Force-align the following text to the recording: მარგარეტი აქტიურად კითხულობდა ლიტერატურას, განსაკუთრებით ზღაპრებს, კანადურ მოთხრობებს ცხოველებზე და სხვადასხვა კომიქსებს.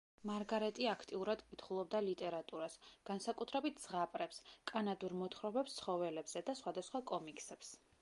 მარგარეტი 0.27 0.87
აქტიურად 0.93 1.43
კითხულობდა 1.49 2.01
ლიტერატურას, 2.07 2.79
განსაკუთრებით 3.11 3.85
ზღაპრებს, 3.85 4.43
კანადურ 4.75 5.19
მოთხრობებს 5.23 5.81
ცხოველებზე 5.83 6.49
და 6.51 6.61
სხვადასხვა 6.65 7.09
კომიქსებს. 7.17 7.77